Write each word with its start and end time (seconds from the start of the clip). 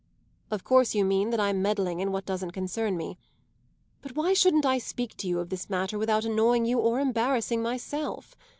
"Of 0.49 0.63
course 0.63 0.95
you 0.95 1.05
mean 1.05 1.29
that 1.29 1.39
I'm 1.39 1.61
meddling 1.61 1.99
in 1.99 2.11
what 2.11 2.25
doesn't 2.25 2.53
concern 2.53 2.97
me. 2.97 3.19
But 4.01 4.15
why 4.15 4.33
shouldn't 4.33 4.65
I 4.65 4.79
speak 4.79 5.15
to 5.17 5.27
you 5.27 5.37
of 5.39 5.49
this 5.49 5.69
matter 5.69 5.99
without 5.99 6.25
annoying 6.25 6.65
you 6.65 6.79
or 6.79 6.99
embarrassing 6.99 7.61
myself? 7.61 8.35